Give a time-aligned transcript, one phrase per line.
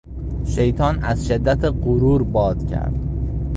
[0.47, 2.93] شیطان از شدت غرور باد کرد.